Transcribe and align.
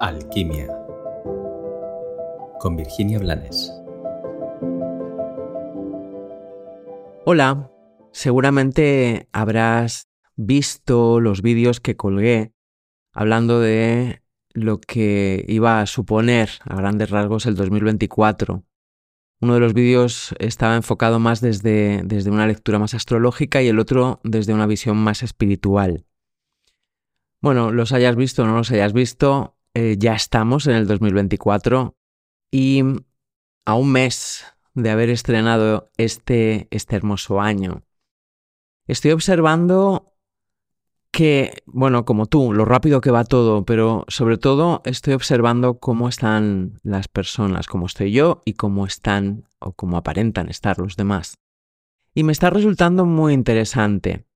Alquimia 0.00 0.68
con 2.60 2.76
Virginia 2.76 3.18
Blanes. 3.18 3.72
Hola, 7.26 7.70
seguramente 8.12 9.28
habrás 9.32 10.08
visto 10.36 11.18
los 11.18 11.42
vídeos 11.42 11.80
que 11.80 11.96
colgué 11.96 12.52
hablando 13.12 13.60
de 13.60 14.22
lo 14.52 14.80
que 14.80 15.44
iba 15.48 15.80
a 15.80 15.86
suponer 15.86 16.50
a 16.64 16.76
grandes 16.76 17.10
rasgos 17.10 17.46
el 17.46 17.56
2024. 17.56 18.64
Uno 19.40 19.54
de 19.54 19.60
los 19.60 19.74
vídeos 19.74 20.34
estaba 20.38 20.76
enfocado 20.76 21.18
más 21.18 21.40
desde, 21.40 22.02
desde 22.04 22.30
una 22.30 22.46
lectura 22.46 22.78
más 22.78 22.94
astrológica 22.94 23.62
y 23.62 23.68
el 23.68 23.80
otro 23.80 24.20
desde 24.22 24.54
una 24.54 24.66
visión 24.66 24.96
más 24.96 25.24
espiritual. 25.24 26.04
Bueno, 27.40 27.72
los 27.72 27.92
hayas 27.92 28.16
visto 28.16 28.42
o 28.42 28.46
no 28.46 28.56
los 28.56 28.70
hayas 28.72 28.92
visto, 28.92 29.57
eh, 29.80 29.94
ya 29.96 30.14
estamos 30.14 30.66
en 30.66 30.74
el 30.74 30.88
2024 30.88 31.94
y 32.50 32.82
a 33.64 33.74
un 33.74 33.92
mes 33.92 34.44
de 34.74 34.90
haber 34.90 35.08
estrenado 35.08 35.92
este, 35.96 36.66
este 36.72 36.96
hermoso 36.96 37.40
año, 37.40 37.84
estoy 38.88 39.12
observando 39.12 40.16
que, 41.12 41.62
bueno, 41.64 42.04
como 42.04 42.26
tú, 42.26 42.52
lo 42.52 42.64
rápido 42.64 43.00
que 43.00 43.12
va 43.12 43.22
todo, 43.22 43.64
pero 43.64 44.04
sobre 44.08 44.36
todo 44.36 44.82
estoy 44.84 45.14
observando 45.14 45.78
cómo 45.78 46.08
están 46.08 46.80
las 46.82 47.06
personas, 47.06 47.68
cómo 47.68 47.86
estoy 47.86 48.10
yo 48.10 48.42
y 48.44 48.54
cómo 48.54 48.84
están 48.84 49.44
o 49.60 49.74
cómo 49.74 49.96
aparentan 49.96 50.48
estar 50.48 50.80
los 50.80 50.96
demás. 50.96 51.34
Y 52.14 52.24
me 52.24 52.32
está 52.32 52.50
resultando 52.50 53.06
muy 53.06 53.32
interesante. 53.32 54.26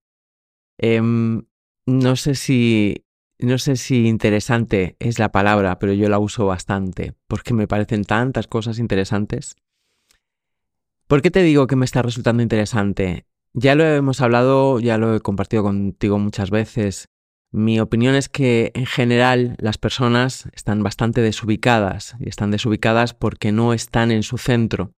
Em, 0.79 1.47
no 1.85 2.15
sé 2.15 2.37
si 2.37 3.05
no 3.47 3.59
sé 3.59 3.77
si 3.77 4.07
interesante 4.07 4.97
es 4.99 5.19
la 5.19 5.33
palabra, 5.33 5.79
pero 5.79 5.93
yo 5.93 6.09
la 6.09 6.19
uso 6.19 6.47
bastante, 6.47 7.15
porque 7.27 7.55
me 7.55 7.67
parecen 7.67 8.05
tantas 8.05 8.47
cosas 8.47 8.79
interesantes. 8.79 9.57
¿Por 11.07 11.23
qué 11.23 11.31
te 11.31 11.43
digo 11.43 11.67
que 11.67 11.77
me 11.77 11.85
está 11.85 12.03
resultando 12.03 12.43
interesante? 12.43 13.27
Ya 13.53 13.75
lo 13.75 13.85
hemos 13.85 14.21
hablado, 14.21 14.81
ya 14.81 14.97
lo 14.97 15.15
he 15.15 15.21
compartido 15.21 15.63
contigo 15.63 16.19
muchas 16.19 16.51
veces. 16.51 17.09
Mi 17.51 17.81
opinión 17.81 18.15
es 18.15 18.31
que 18.31 18.73
en 18.75 18.87
general 18.87 19.57
las 19.59 19.77
personas 19.77 20.49
están 20.55 20.83
bastante 20.83 21.21
desubicadas 21.21 22.17
y 22.19 22.29
están 22.29 22.51
desubicadas 22.51 23.13
porque 23.13 23.53
no 23.53 23.75
están 23.75 24.11
en 24.11 24.23
su 24.23 24.39
centro, 24.39 24.93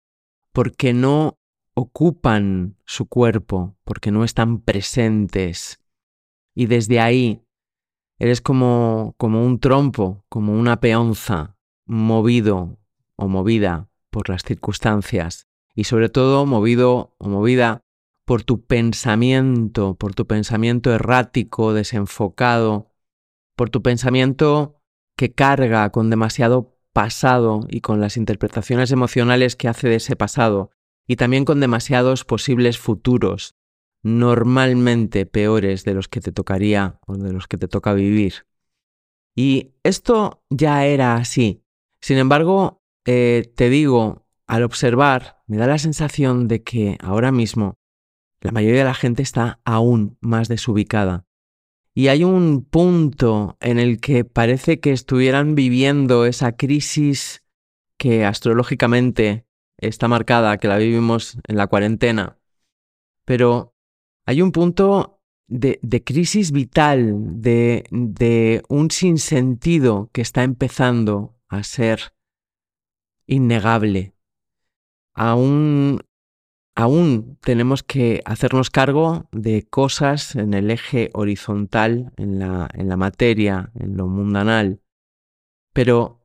porque 0.51 0.93
no 0.93 1.39
ocupan 1.73 2.75
su 2.85 3.07
cuerpo, 3.07 3.75
porque 3.83 4.11
no 4.11 4.23
están 4.23 4.59
presentes. 4.59 5.79
Y 6.53 6.67
desde 6.67 6.99
ahí 6.99 7.42
Eres 8.19 8.41
como, 8.41 9.15
como 9.17 9.45
un 9.45 9.59
trompo, 9.59 10.23
como 10.29 10.53
una 10.53 10.79
peonza, 10.79 11.57
movido 11.85 12.79
o 13.15 13.27
movida 13.27 13.89
por 14.09 14.29
las 14.29 14.43
circunstancias 14.43 15.47
y 15.75 15.85
sobre 15.85 16.09
todo 16.09 16.45
movido 16.45 17.15
o 17.17 17.29
movida 17.29 17.83
por 18.25 18.43
tu 18.43 18.65
pensamiento, 18.65 19.95
por 19.95 20.13
tu 20.13 20.27
pensamiento 20.27 20.93
errático, 20.93 21.73
desenfocado, 21.73 22.91
por 23.55 23.69
tu 23.69 23.81
pensamiento 23.81 24.81
que 25.17 25.33
carga 25.33 25.89
con 25.91 26.09
demasiado 26.09 26.77
pasado 26.93 27.61
y 27.69 27.81
con 27.81 27.99
las 27.99 28.17
interpretaciones 28.17 28.91
emocionales 28.91 29.55
que 29.55 29.67
hace 29.67 29.89
de 29.89 29.95
ese 29.95 30.15
pasado, 30.15 30.71
y 31.07 31.17
también 31.17 31.43
con 31.43 31.59
demasiados 31.59 32.23
posibles 32.23 32.77
futuros 32.77 33.55
normalmente 34.03 35.25
peores 35.25 35.85
de 35.85 35.93
los 35.93 36.07
que 36.07 36.21
te 36.21 36.31
tocaría 36.31 36.99
o 37.07 37.15
de 37.15 37.33
los 37.33 37.47
que 37.47 37.57
te 37.57 37.67
toca 37.67 37.93
vivir. 37.93 38.45
Y 39.35 39.73
esto 39.83 40.43
ya 40.49 40.85
era 40.85 41.15
así. 41.15 41.63
Sin 42.01 42.17
embargo, 42.17 42.83
eh, 43.05 43.51
te 43.55 43.69
digo, 43.69 44.27
al 44.45 44.63
observar, 44.63 45.41
me 45.47 45.57
da 45.57 45.67
la 45.67 45.77
sensación 45.77 46.47
de 46.47 46.63
que 46.63 46.97
ahora 47.01 47.31
mismo 47.31 47.75
la 48.41 48.51
mayoría 48.51 48.79
de 48.79 48.85
la 48.85 48.93
gente 48.93 49.23
está 49.23 49.61
aún 49.63 50.17
más 50.19 50.49
desubicada. 50.49 51.25
Y 51.95 52.07
hay 52.07 52.23
un 52.23 52.65
punto 52.65 53.57
en 53.61 53.79
el 53.79 54.01
que 54.01 54.25
parece 54.25 54.79
que 54.79 54.91
estuvieran 54.91 55.55
viviendo 55.55 56.25
esa 56.25 56.57
crisis 56.57 57.43
que 57.97 58.25
astrológicamente 58.25 59.45
está 59.77 60.07
marcada, 60.07 60.57
que 60.57 60.67
la 60.67 60.77
vivimos 60.77 61.37
en 61.47 61.55
la 61.55 61.67
cuarentena, 61.67 62.37
pero 63.25 63.72
hay 64.25 64.41
un 64.41 64.51
punto 64.51 65.21
de, 65.47 66.03
crisis 66.03 66.51
vital, 66.51 67.41
de, 67.41 68.63
un 68.69 68.91
sinsentido 68.91 70.09
que 70.13 70.21
está 70.21 70.43
empezando 70.43 71.35
a 71.47 71.63
ser 71.63 72.13
innegable. 73.27 74.15
Aún, 75.13 76.01
aún 76.75 77.37
tenemos 77.41 77.83
que 77.83 78.21
hacernos 78.25 78.69
cargo 78.69 79.27
de 79.31 79.67
cosas 79.67 80.35
en 80.35 80.53
el 80.53 80.71
eje 80.71 81.11
horizontal, 81.13 82.13
en 82.17 82.39
la 82.39 82.97
materia, 82.97 83.71
en 83.75 83.97
lo 83.97 84.07
mundanal, 84.07 84.81
pero 85.73 86.21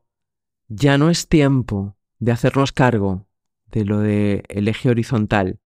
ya 0.69 0.99
no 0.99 1.11
es 1.11 1.29
tiempo 1.29 1.97
de 2.19 2.33
hacernos 2.33 2.73
cargo 2.73 3.27
de 3.67 3.85
lo 3.85 4.01
del 4.01 4.69
eje 4.69 4.89
horizontal 4.91 5.61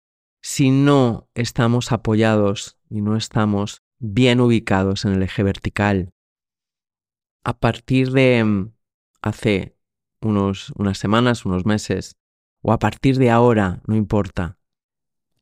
si 0.42 0.70
no 0.70 1.28
estamos 1.34 1.92
apoyados 1.92 2.78
y 2.88 3.02
no 3.02 3.16
estamos 3.16 3.82
bien 3.98 4.40
ubicados 4.40 5.04
en 5.04 5.12
el 5.12 5.22
eje 5.22 5.42
vertical. 5.42 6.12
A 7.44 7.58
partir 7.58 8.12
de 8.12 8.42
mm, 8.44 8.72
hace 9.22 9.76
unos, 10.20 10.72
unas 10.76 10.98
semanas, 10.98 11.44
unos 11.44 11.66
meses, 11.66 12.16
o 12.62 12.72
a 12.72 12.78
partir 12.78 13.16
de 13.16 13.30
ahora, 13.30 13.82
no 13.86 13.96
importa, 13.96 14.58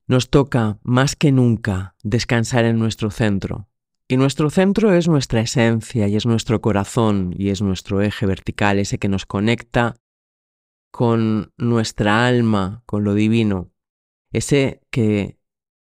nos 0.07 0.31
toca 0.31 0.79
más 0.83 1.17
que 1.17 1.33
nunca 1.33 1.95
descansar 2.03 2.65
en 2.65 2.79
nuestro 2.79 3.11
centro. 3.11 3.69
Y 4.09 4.17
nuestro 4.17 4.49
centro 4.49 4.95
es 4.95 5.07
nuestra 5.07 5.41
esencia 5.41 6.09
y 6.09 6.17
es 6.17 6.25
nuestro 6.25 6.63
corazón 6.63 7.35
y 7.37 7.51
es 7.51 7.61
nuestro 7.61 8.01
eje 8.01 8.25
vertical, 8.25 8.79
ese 8.79 8.99
que 8.99 9.09
nos 9.09 9.27
conecta 9.27 9.97
con 10.91 11.53
nuestra 11.59 12.27
alma, 12.27 12.83
con 12.87 13.05
lo 13.05 13.13
divino. 13.13 13.71
Ese 14.39 14.81
que, 14.93 15.37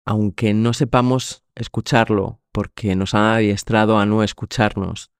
aunque 0.04 0.54
no 0.54 0.72
sepamos 0.72 1.42
escucharlo 1.56 2.40
porque 2.52 2.94
nos 2.94 3.12
han 3.12 3.24
adiestrado 3.24 3.98
a 3.98 4.06
no 4.06 4.22
escucharnos, 4.22 5.10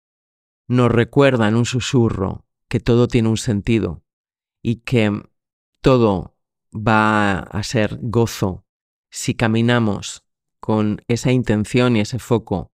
nos 0.68 0.92
recuerda 0.92 1.48
en 1.48 1.56
un 1.56 1.64
susurro 1.64 2.46
que 2.68 2.78
todo 2.78 3.08
tiene 3.08 3.28
un 3.28 3.36
sentido 3.36 4.04
y 4.62 4.76
que 4.76 5.10
todo 5.80 6.36
va 6.72 7.40
a 7.40 7.62
ser 7.64 7.98
gozo 8.00 8.64
si 9.10 9.34
caminamos 9.34 10.24
con 10.60 11.02
esa 11.08 11.32
intención 11.32 11.96
y 11.96 12.02
ese 12.02 12.20
foco 12.20 12.70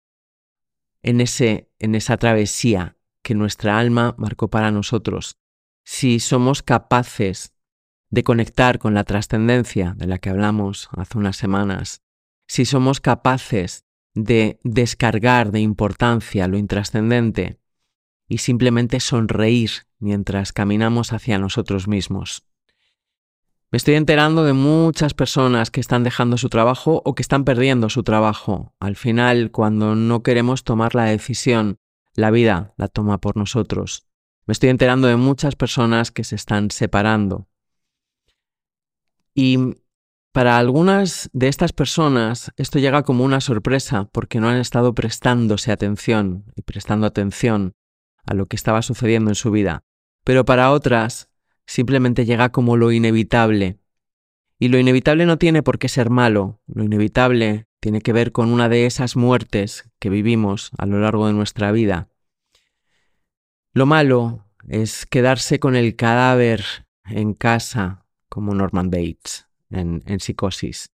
en, 1.04 1.20
ese, 1.20 1.70
en 1.78 1.94
esa 1.94 2.16
travesía 2.16 2.96
que 3.22 3.36
nuestra 3.36 3.78
alma 3.78 4.16
marcó 4.18 4.50
para 4.50 4.72
nosotros. 4.72 5.38
Si 5.84 6.18
somos 6.18 6.64
capaces 6.64 7.54
de 8.10 8.24
conectar 8.24 8.78
con 8.78 8.94
la 8.94 9.04
trascendencia 9.04 9.94
de 9.96 10.06
la 10.06 10.18
que 10.18 10.30
hablamos 10.30 10.88
hace 10.92 11.16
unas 11.16 11.36
semanas, 11.36 12.02
si 12.46 12.64
somos 12.64 13.00
capaces 13.00 13.84
de 14.14 14.58
descargar 14.64 15.52
de 15.52 15.60
importancia 15.60 16.48
lo 16.48 16.58
intrascendente 16.58 17.60
y 18.28 18.38
simplemente 18.38 19.00
sonreír 19.00 19.70
mientras 19.98 20.52
caminamos 20.52 21.12
hacia 21.12 21.38
nosotros 21.38 21.86
mismos. 21.86 22.44
Me 23.72 23.76
estoy 23.76 23.94
enterando 23.94 24.42
de 24.42 24.52
muchas 24.52 25.14
personas 25.14 25.70
que 25.70 25.80
están 25.80 26.02
dejando 26.02 26.36
su 26.38 26.48
trabajo 26.48 27.02
o 27.04 27.14
que 27.14 27.22
están 27.22 27.44
perdiendo 27.44 27.88
su 27.88 28.02
trabajo. 28.02 28.74
Al 28.80 28.96
final, 28.96 29.52
cuando 29.52 29.94
no 29.94 30.24
queremos 30.24 30.64
tomar 30.64 30.96
la 30.96 31.04
decisión, 31.04 31.78
la 32.14 32.32
vida 32.32 32.74
la 32.76 32.88
toma 32.88 33.18
por 33.18 33.36
nosotros. 33.36 34.08
Me 34.46 34.52
estoy 34.52 34.70
enterando 34.70 35.06
de 35.06 35.14
muchas 35.14 35.54
personas 35.54 36.10
que 36.10 36.24
se 36.24 36.34
están 36.34 36.72
separando, 36.72 37.46
y 39.34 39.58
para 40.32 40.58
algunas 40.58 41.28
de 41.32 41.48
estas 41.48 41.72
personas 41.72 42.52
esto 42.56 42.78
llega 42.78 43.02
como 43.02 43.24
una 43.24 43.40
sorpresa 43.40 44.08
porque 44.12 44.38
no 44.38 44.48
han 44.48 44.58
estado 44.58 44.94
prestándose 44.94 45.72
atención 45.72 46.44
y 46.54 46.62
prestando 46.62 47.06
atención 47.06 47.72
a 48.26 48.34
lo 48.34 48.46
que 48.46 48.54
estaba 48.54 48.82
sucediendo 48.82 49.30
en 49.30 49.34
su 49.34 49.50
vida. 49.50 49.82
Pero 50.24 50.44
para 50.44 50.70
otras 50.70 51.28
simplemente 51.66 52.24
llega 52.24 52.50
como 52.50 52.76
lo 52.76 52.92
inevitable. 52.92 53.78
Y 54.58 54.68
lo 54.68 54.78
inevitable 54.78 55.26
no 55.26 55.38
tiene 55.38 55.62
por 55.62 55.78
qué 55.78 55.88
ser 55.88 56.10
malo, 56.10 56.60
lo 56.66 56.84
inevitable 56.84 57.66
tiene 57.80 58.00
que 58.00 58.12
ver 58.12 58.30
con 58.30 58.52
una 58.52 58.68
de 58.68 58.86
esas 58.86 59.16
muertes 59.16 59.90
que 59.98 60.10
vivimos 60.10 60.70
a 60.76 60.86
lo 60.86 61.00
largo 61.00 61.26
de 61.26 61.32
nuestra 61.32 61.72
vida. 61.72 62.08
Lo 63.72 63.86
malo 63.86 64.44
es 64.68 65.06
quedarse 65.06 65.58
con 65.58 65.76
el 65.76 65.96
cadáver 65.96 66.64
en 67.04 67.32
casa 67.32 68.04
como 68.30 68.54
Norman 68.54 68.88
Bates 68.88 69.46
en, 69.68 70.02
psicosis. 70.20 70.90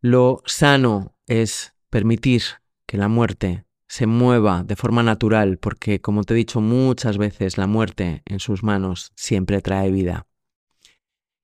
Lo 0.00 0.42
sano 0.46 1.14
es 1.26 1.74
permitir 1.90 2.42
que 2.86 2.96
la 2.96 3.08
muerte 3.08 3.66
se 3.86 4.06
mueva 4.06 4.64
de 4.64 4.76
forma 4.76 5.02
natural, 5.02 5.58
porque 5.58 6.00
como 6.00 6.24
te 6.24 6.32
he 6.32 6.38
dicho 6.38 6.62
muchas 6.62 7.18
veces, 7.18 7.58
la 7.58 7.66
muerte 7.66 8.22
en 8.24 8.40
sus 8.40 8.62
manos 8.62 9.12
siempre 9.14 9.60
trae 9.60 9.90
vida. 9.90 10.26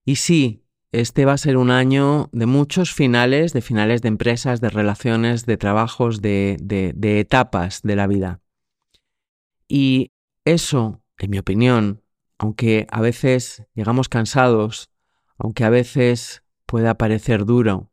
Y 0.06 0.16
sí, 0.16 0.64
este 0.90 1.26
va 1.26 1.34
a 1.34 1.38
ser 1.38 1.58
un 1.58 1.70
año 1.70 2.30
de 2.32 2.46
muchos 2.46 2.94
finales, 2.94 3.52
de 3.52 3.60
finales 3.60 4.00
de 4.00 4.08
empresas, 4.08 4.62
de 4.62 4.70
relaciones, 4.70 5.44
de 5.44 5.58
trabajos, 5.58 6.22
de, 6.22 6.56
de, 6.60 7.20
etapas 7.20 7.82
de 7.82 7.96
la 7.96 8.06
vida. 8.06 8.40
Y 9.68 10.12
eso, 10.46 11.02
en 11.18 11.30
mi 11.30 11.38
opinión, 11.38 12.02
aunque 12.38 12.86
a 12.90 13.00
veces 13.00 13.64
llegamos 13.74 14.08
cansados, 14.08 14.90
aunque 15.36 15.64
a 15.64 15.70
veces 15.70 16.42
pueda 16.66 16.96
parecer 16.96 17.44
duro, 17.44 17.92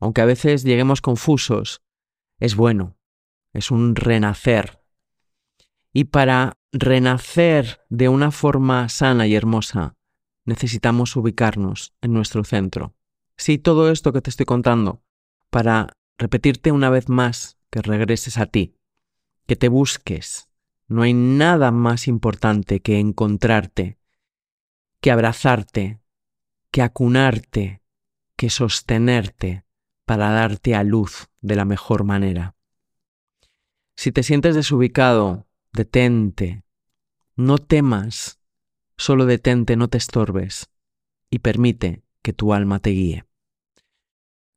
aunque 0.00 0.20
a 0.20 0.26
veces 0.26 0.62
lleguemos 0.62 1.00
confusos, 1.00 1.82
es 2.38 2.54
bueno, 2.54 2.96
es 3.52 3.70
un 3.70 3.96
renacer. 3.96 4.82
Y 5.92 6.04
para 6.04 6.58
renacer 6.72 7.80
de 7.88 8.08
una 8.08 8.30
forma 8.30 8.88
sana 8.88 9.26
y 9.26 9.34
hermosa, 9.34 9.96
necesitamos 10.44 11.16
ubicarnos 11.16 11.94
en 12.02 12.12
nuestro 12.12 12.44
centro. 12.44 12.94
Sí, 13.36 13.58
todo 13.58 13.90
esto 13.90 14.12
que 14.12 14.20
te 14.20 14.30
estoy 14.30 14.46
contando, 14.46 15.02
para 15.50 15.96
repetirte 16.18 16.72
una 16.72 16.90
vez 16.90 17.08
más 17.08 17.58
que 17.70 17.82
regreses 17.82 18.38
a 18.38 18.46
ti, 18.46 18.76
que 19.46 19.56
te 19.56 19.68
busques. 19.68 20.48
No 20.88 21.02
hay 21.02 21.14
nada 21.14 21.70
más 21.70 22.08
importante 22.08 22.80
que 22.80 22.98
encontrarte, 22.98 23.98
que 25.00 25.10
abrazarte, 25.10 26.00
que 26.70 26.82
acunarte, 26.82 27.82
que 28.36 28.50
sostenerte 28.50 29.64
para 30.04 30.30
darte 30.30 30.74
a 30.74 30.84
luz 30.84 31.28
de 31.40 31.56
la 31.56 31.64
mejor 31.64 32.04
manera. 32.04 32.54
Si 33.96 34.12
te 34.12 34.22
sientes 34.22 34.54
desubicado, 34.54 35.46
detente, 35.72 36.64
no 37.34 37.58
temas, 37.58 38.38
Solo 38.96 39.26
detente, 39.26 39.76
no 39.76 39.88
te 39.88 39.98
estorbes 39.98 40.70
y 41.30 41.40
permite 41.40 42.02
que 42.22 42.32
tu 42.32 42.54
alma 42.54 42.78
te 42.78 42.90
guíe. 42.90 43.24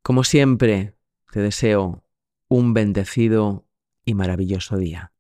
Como 0.02 0.24
siempre, 0.24 0.96
te 1.32 1.42
deseo 1.42 2.06
un 2.48 2.74
bendecido 2.74 3.68
y 4.06 4.14
maravilloso 4.14 4.78
día. 4.78 5.12